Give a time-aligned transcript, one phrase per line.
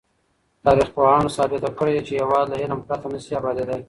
[0.65, 3.79] تاريخ پوهانو ثابته کړې چي هېواد له علم پرته نه سي ابادېدای.